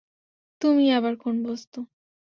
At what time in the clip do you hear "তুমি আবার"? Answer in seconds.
0.61-1.13